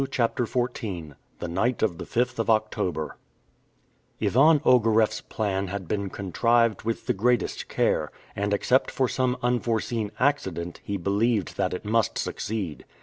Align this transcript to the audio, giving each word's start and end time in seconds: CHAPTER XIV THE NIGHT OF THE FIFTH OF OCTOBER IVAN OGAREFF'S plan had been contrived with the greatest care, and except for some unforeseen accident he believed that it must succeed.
CHAPTER 0.09 0.45
XIV 0.45 1.13
THE 1.37 1.47
NIGHT 1.47 1.83
OF 1.83 1.99
THE 1.99 2.07
FIFTH 2.07 2.39
OF 2.39 2.49
OCTOBER 2.49 3.17
IVAN 4.19 4.59
OGAREFF'S 4.65 5.21
plan 5.29 5.67
had 5.67 5.87
been 5.87 6.09
contrived 6.09 6.81
with 6.81 7.05
the 7.05 7.13
greatest 7.13 7.67
care, 7.69 8.09
and 8.35 8.51
except 8.51 8.89
for 8.89 9.07
some 9.07 9.37
unforeseen 9.43 10.11
accident 10.19 10.81
he 10.83 10.97
believed 10.97 11.55
that 11.57 11.75
it 11.75 11.85
must 11.85 12.17
succeed. 12.17 12.83